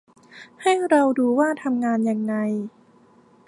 [0.61, 2.33] ให้เราดูว่าทำงานยังไง